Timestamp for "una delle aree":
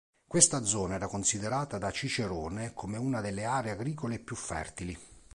2.97-3.69